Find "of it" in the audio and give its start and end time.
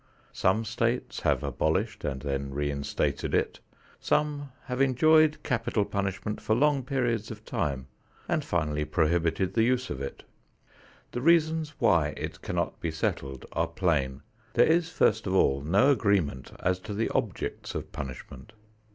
9.91-10.23